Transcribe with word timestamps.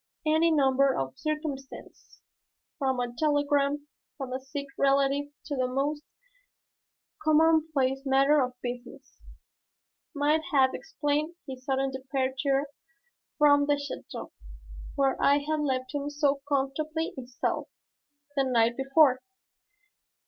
Any 0.25 0.49
number 0.49 0.95
of 0.97 1.15
circumstances, 1.15 2.21
from 2.79 2.99
a 2.99 3.13
telegram 3.19 3.85
from 4.17 4.33
a 4.33 4.39
sick 4.39 4.65
relative 4.75 5.25
to 5.45 5.55
the 5.55 5.67
most 5.67 6.01
commonplace 7.21 8.01
matter 8.03 8.41
of 8.41 8.59
business, 8.63 9.21
might 10.15 10.41
have 10.51 10.73
explained 10.73 11.35
his 11.47 11.63
sudden 11.63 11.91
departure 11.91 12.65
from 13.37 13.67
the 13.67 13.75
château 13.75 14.31
where 14.95 15.21
I 15.21 15.37
had 15.47 15.59
left 15.59 15.93
him 15.93 16.09
so 16.09 16.41
comfortably 16.49 17.13
installed 17.15 17.67
the 18.35 18.43
night 18.43 18.75
before. 18.75 19.21